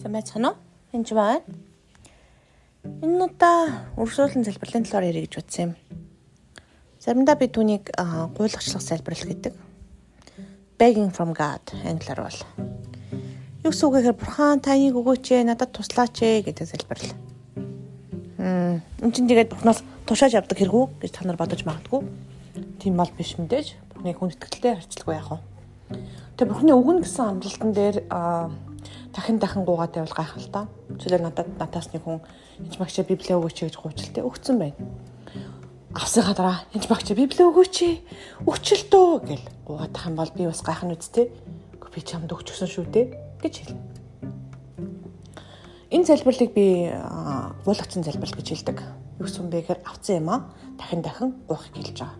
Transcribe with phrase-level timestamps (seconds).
[0.00, 0.56] Сайн байцгаана уу?
[0.96, 1.44] Энд байна.
[3.04, 5.72] Энэ удаа өргөжлөлн залбирлын талаар ярих гэж бодсон юм.
[7.04, 7.92] Заримдаа би түүнийг
[8.32, 9.52] гуйлагчлах залбирал гэдэг.
[10.80, 12.40] Begging from God англиар бол.
[13.60, 17.12] Юу гэсэн үг гэхээр бурхан таныг өгөөч ээ, надад туслаач ээ гэдэг залбирал.
[18.40, 22.08] Хм, энэ чинь тэгээд бурхнаас тушааж авдаг хэрэггүй гэж та нар бодож магадгүй.
[22.80, 23.76] Тийм бол биш мэдээж.
[23.92, 25.44] Бурхныг хүн итгэлтэй харьцалгүй яах вэ?
[26.40, 27.96] Тэгээ бурхны өгнө гэсэн амжилтан дээр
[29.14, 30.68] дахин дахин гуугаад байвал гайхал та.
[30.88, 32.20] Зүгээр надад натаас нэг хүн
[32.62, 34.78] энэ багчаа библийг өгөөч гэж гуйчилтэй өгцөн байна.
[35.94, 37.76] Авсныхаа дараа энэ багчаа библийг өгөөч
[38.46, 41.26] өгчлөлтөө гэл гуугаад тах юм бол би бас гайхна үсттэй.
[41.82, 43.06] Гэхдээ би чамд өгчихсөн шүү дээ
[43.42, 43.82] гэж хэлнэ.
[45.90, 46.94] Энэ залбирлыг би
[47.66, 48.78] гуулгацсан залбирал гэж хэлдэг.
[49.18, 50.40] Юу гэсэн бэ гэхээр авсан юм аа
[50.78, 52.14] дахин дахин гуйхыг хэлж байгаа.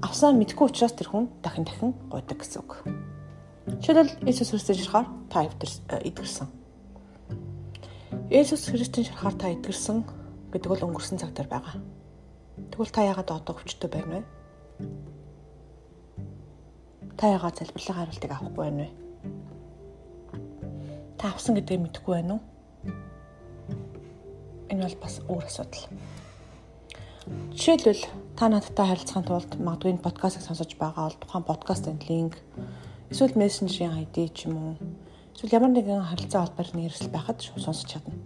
[0.00, 2.80] Авсаа мэдгүй учраас тэр хүн дахин дахин гуйдаг гэсэн үг.
[3.66, 6.46] Жишээлбэл Иесус Христос ширхаар та эдгэрсэн.
[8.30, 10.06] Иесус Христосийн ширхаар та эдгэрсэн
[10.54, 11.82] гэдэг бол өнгөрсөн цаг дээр байгаа.
[12.70, 14.24] Тэгвэл та яагаад одоо өвчтөй байна вэ?
[17.18, 18.90] Та яагаад залбирлын хариултыг авахгүй байна вэ?
[21.18, 22.42] Та авсан гэдгийг мэдэхгүй байна уу?
[24.70, 25.90] Энэ бол бас өөр асуудал.
[27.50, 28.06] Жишээлбэл
[28.38, 32.38] та надтай харилцахын тулд магадгүй энэ подкастыг сонсож байгаа бол тухайн подкастын линк
[33.10, 34.74] Эсвэл мессенжерийн ID ч юм уу.
[35.34, 38.18] Эсвэл ямар нэгэн харилцаа холбоор нэрсэл байхад сонсож чадна.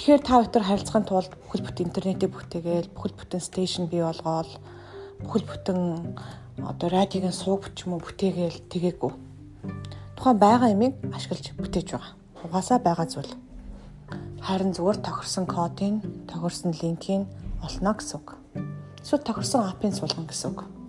[0.00, 4.48] Тэгэхээр та бүхэн харилцахын тулд бүхэл бүтэн интернетийг бүтээгээл, бүхэл бүтэн стейшн бий болгоол,
[5.20, 5.80] бүхэл бүтэн
[6.64, 9.12] одоо радиогийн сууг ч юм уу бүтээгээл тэгээгүй.
[10.16, 12.16] Тухайн байгаа юмыг ашиглаж бүтээж байгаа.
[12.40, 13.32] Угаасаа байгаа зүйл.
[14.40, 17.28] Харин зүгээр тохирсон кодын, тохирсон линкийг
[17.60, 18.40] олно гэсэн үг.
[19.04, 20.79] Эсвэл тохирсон апын суулгана гэсэн үг.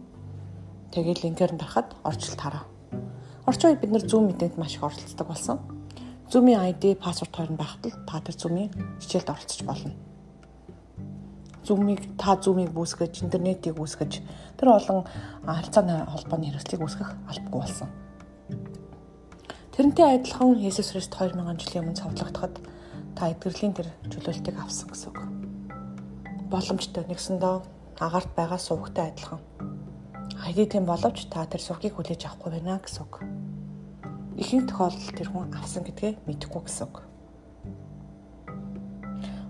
[0.92, 2.68] Тэгээд линкээр нь дарахад орчилт хараа.
[3.48, 5.58] Орчин үед бид нэр Zoom мэдээд маш их оролцдог болсон.
[6.28, 9.96] Zoom-ийн ID, пассворд хоёр нь байхад та тэр Zoom-ийн хичээлд оролцож болно.
[11.64, 14.20] Zoom-ыг та Zoom-ыг үүсгэж, интернетийг үүсгэж
[14.60, 15.08] тэр олон
[15.48, 17.90] харилцааны холбооны хэрэгслийг үүсгэх албагүй болсон.
[19.72, 22.56] Тэрнтэй адилхан Есүс Христ 2000 жилийн өмнө цовдлогдоход
[23.16, 25.20] та эдгэрлийн тэр чөлөөлтийг авсан гэсэн үг.
[26.52, 27.56] Боломжтой нэгсэндээ
[28.04, 29.40] агаарт байгаа сувгтай адилхан
[30.40, 33.16] Хайди тийм боловч та тэр сургийг хүлээж авахгүй байна гэсэн үг.
[34.40, 36.96] Ихэнх тохиолдолд тэр хүн авсан гэдгээ мэдэхгүй гэсэн үг.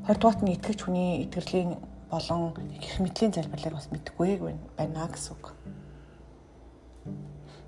[0.10, 1.78] 20 дугаарт нь итгэж хүний итгэрлийн
[2.10, 4.42] болон их мэдлийн залбирлыг бас мэдэхгүй
[4.78, 5.54] байна гэсэн үг.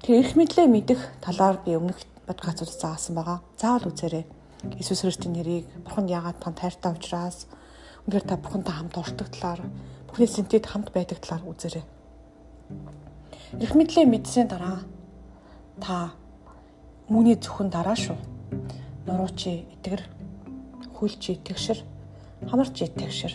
[0.02, 3.40] Тэр их мэдлээ мэдэх талаар би өмнөх подкастууд заасан байгаа.
[3.56, 4.26] Заавал үзээрэй.
[4.80, 7.48] Иесус Христосийн нэрийг Бурхан яагаад танд хайртай учраас
[8.08, 9.62] үнээр та Бурхантай хамт ордог талаар,
[10.08, 11.84] Бурхны сэнтэд хамт байдаг талаар үзээрэй.
[13.54, 14.82] Ирэх мэдлээ мэдсэний дараа
[15.78, 16.18] та
[17.06, 18.18] үүний зөвхөн дараа шүү.
[19.06, 20.02] Нуруу чи итгэр,
[20.98, 21.80] хүл чи итгэшэр,
[22.50, 23.34] хамар чи итгэшэр,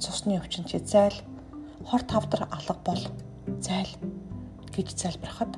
[0.00, 1.12] цусны өвчин чи зайл,
[1.84, 3.04] хор тавдар алга бол
[3.60, 3.92] зайл
[4.72, 5.52] гэж залбирахад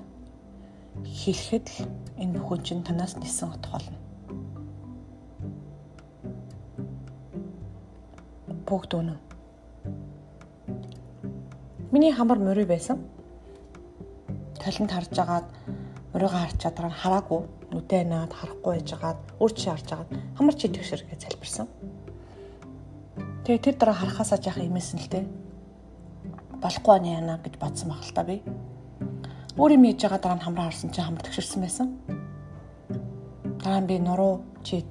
[1.07, 1.87] хэлэхэд л
[2.19, 3.99] энэ бүхэн чинь танаас нисэн утга болно.
[8.67, 9.19] Бүгд үнэн.
[11.95, 13.22] Миний хамар мөрөө байсан
[14.63, 15.49] талент харж агаад
[16.15, 17.41] мөрөөгөө харж чадраа хараагүй
[17.73, 21.67] нүдэ наад харахгүй байжгаад өөр чи харж агаад хамар чи тэгшэр гэж залбирсан.
[23.43, 25.25] Тэгээ тэр дараа харахаасаа жаахан имээсэн л дээ.
[26.63, 28.45] Болохгүй ани яана гэж бодсон баг л та би.
[29.59, 31.89] Өөр юм хийж байгаа дараа нь хамраа харсан чинь хамар тэгшэрсэн байсан.
[33.65, 34.87] Дараа нь би нуруу чи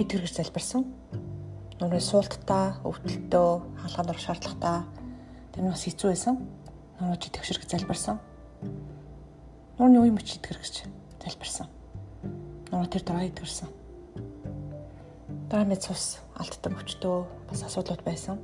[0.00, 0.82] итгэргэж залбирсан.
[1.78, 3.50] Нуруу суулттаа, өвдөлтөө,
[3.86, 4.82] хаалганд орох шаардлагатай.
[5.54, 6.34] Тэр нь бас хэцүү байсан.
[6.98, 8.16] Нуруу чи тэгшэргэж залбирсан.
[9.82, 10.86] Нуурны үе мөч итгэр гэж
[11.26, 11.66] залбирсан.
[12.70, 13.66] Нуруу тэр дараа итгэрсэн.
[15.50, 18.38] Дараа мэд цус алддаг өчтөө бас асуудлууд байсан.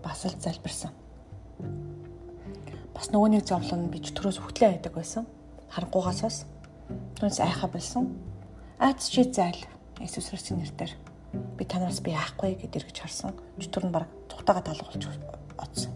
[0.00, 0.88] Бас л залбирсан.
[2.96, 5.28] Бас нөгөө нэг зовлон би төрөөс хөтлөө байдаг байсан.
[5.68, 6.36] Харангуйгаас бас
[7.20, 8.08] түнс айхаа болсон.
[8.80, 9.60] Аац чи зайл
[10.00, 10.96] Иесус Христосийн нэрээр
[11.60, 13.36] би танараас би яахгүй гэдэр гэж харсан.
[13.60, 15.12] Чөтгөр нь баг цухтаага талгуулж
[15.60, 15.92] оцсон.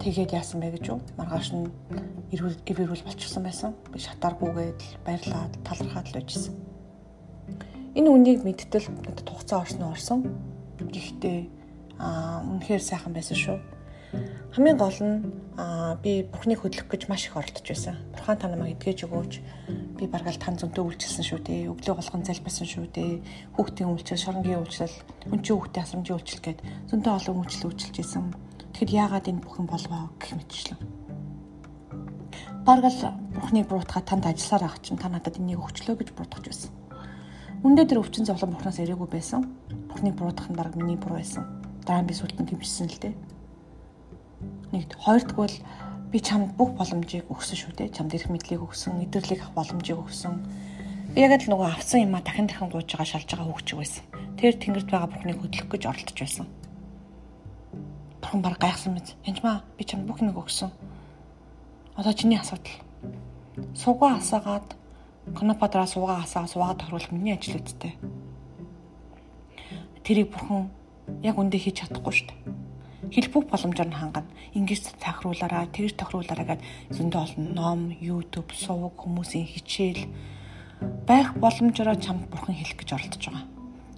[0.00, 1.04] Тэгээд яасан бэ гэж юу?
[1.20, 1.68] Маргааш нь
[2.32, 3.76] эрүүл эрүүл болчихсон байсан.
[3.92, 6.56] Би шатааргүйгээд л баярлаад талархаад л байжсэн.
[8.00, 10.20] Энэ үнийг мэдтэл хугацаа орсон орсон.
[10.80, 11.38] Гэхдээ
[12.00, 13.60] аа үнэхээр сайхан байсан шүү.
[14.56, 15.20] Хамгийн гол нь
[15.60, 18.00] аа би Бурхныг хөдлөх гэж маш их оролдож байсан.
[18.16, 19.32] Бурхан та намайг эдгэж өгөөч.
[20.00, 21.68] Би баргаал тань зөнтөө үйлчилсэн шүү дээ.
[21.68, 23.20] Өглөө болгон залбирсан шүү дээ.
[23.52, 24.96] Хүүхдийн үйлчлэл, шоронгийн үйлчлэл,
[25.28, 28.49] хүн чинь хүүхдийн асрамжийн үйлчлэл гээд зөнтөө олон үйлчлэл үйлчилж исэн
[28.80, 30.80] Тэгэхэд яагаад энэ бүхэн болвоо гэх мэтчлэн.
[32.64, 36.72] Бараг л Бурхныг буруутгаад танд ажилласаар ах чинь та надад энийг өгчлөө гэж буруутгаж байсан.
[37.60, 39.52] Үндэ тэр өвчин зовлон Бурхнаас ирээгүй байсан.
[39.84, 41.44] Бурхныг буруутгах нь бараг миний буруу байсан.
[41.84, 43.14] Дараа нь би сүлтэн гимшсэн л дээ.
[44.72, 45.56] Нэгд хоёрдугаар бол
[46.08, 47.92] би чамд бүх боломжийг өгсөн шүү дээ.
[47.92, 50.40] Чамд ирэх мэдлийг өгсөн, мэдэрлийг авах боломжийг өгсөн.
[51.12, 54.04] Би яг л нөгөө авсан юмаа дахин дахин гуйж байгаа шалж байгаа хөвчөг байсан.
[54.40, 56.48] Тэр тэнгэрд байгаа Бурхныг хөдлөх гэж оролдож байсан.
[58.30, 59.18] Бурхан баг гайхсан мэт.
[59.26, 60.70] Янжмаа би чамд бүх нэг өгсөн.
[61.98, 62.78] Одоо чиний асуудал.
[63.74, 64.78] Сугаа асаагаад
[65.34, 67.98] канападраа суугаа асаа суугаад тохируулах миний ажил үсттэй.
[70.06, 70.70] Тэрийг бурхан
[71.26, 73.18] яг үндэ хийж чадахгүй шүү дээ.
[73.18, 74.30] Хэл бүх боломжоор нь хангана.
[74.54, 76.62] Ингэж тахруулаараа, тэгж тохируулаараа гэд
[76.94, 80.06] зөндөө олон ном, YouTube, сувг, хүмүүсийн хичээл
[81.02, 83.46] байх боломжоор чамд бурхан хэлэх гэж оролдож байгаа.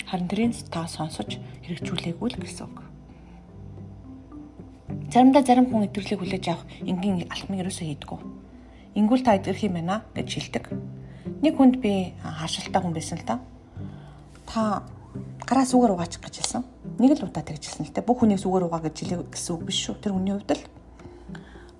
[0.09, 1.37] Харин тэрийг та сонсож
[1.69, 2.92] хэрэгжүүлээгүй л гэсэн үг.
[5.13, 8.21] Заримдаа зарим хүн идэвхлийг хүлээж авах энгийн алхмыг ерөөсөө хийдэггүй.
[8.97, 10.73] Ингүүл та идэх юм байна гэж шилдэг.
[11.45, 13.37] Нэг хүнд би хаашилтай хүн байсан л да.
[14.49, 14.89] Та
[15.45, 16.65] гараа сүгээр угаачих гэж хэлсэн.
[16.97, 18.01] Нэг л удаа тэгжсэн л те.
[18.01, 20.01] Бүх хүнийг сүгээр угаа гэж хэлээ гэсэн үг биш шүү.
[20.01, 20.65] Тэр хүний хувьд л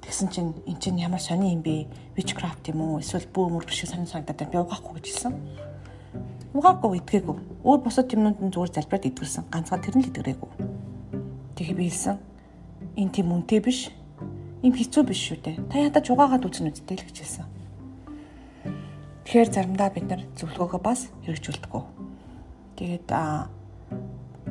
[0.05, 1.89] тэгсэн чинь эн чинь ямар сони юм бэ?
[2.13, 3.01] Witchcraft юм уу?
[3.01, 5.33] Эсвэл бөөмөр биш сонин санагдаад би угаахгүй гэж хэлсэн.
[6.53, 7.65] Угаагүй идгээгүй.
[7.65, 9.49] Өөр бусад юмнууд нь зүгээр залбираад идгэлсэн.
[9.49, 10.51] Ганцхан тэр нь л идгэрээгүй.
[11.57, 12.32] Тэгээ би хэлсэн
[12.97, 13.91] энэ тийм үнэтэй биш.
[14.63, 15.57] Им хэцүү биш шүү дээ.
[15.71, 17.47] Та ядаж угаагаад үзнэ үсттэй л гэж хэлсэн.
[19.27, 21.73] Тэгэхээр заримдаа бид нар зөвлөгөөгөө бас хэрэгжүүлдэг.
[22.77, 23.49] Тэгээд а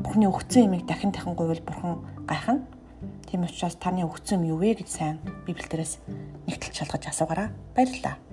[0.02, 2.66] Бурхны өгцөн имийг дахин дахин гуйвал Бурхан гайхна.
[3.30, 6.02] Тийм учраас таны өгцөн юм юу вэ гэж сайн Библиэрээс
[6.50, 7.54] нэгтэл шалгаж асуугаарай.
[7.76, 8.31] Баярлалаа.